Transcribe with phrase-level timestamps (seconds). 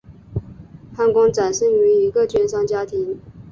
[0.95, 3.21] 潘公展生于一个绢商家庭。